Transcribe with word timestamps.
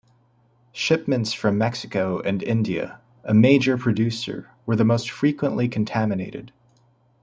Shipments 0.71 1.31
from 1.31 1.59
Mexico 1.59 2.21
and 2.21 2.41
India, 2.41 3.01
a 3.23 3.35
major 3.35 3.77
producer, 3.77 4.49
were 4.65 4.75
the 4.75 4.83
most 4.83 5.11
frequently 5.11 5.67
contaminated. 5.67 6.51